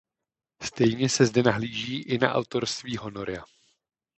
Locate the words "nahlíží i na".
1.43-2.33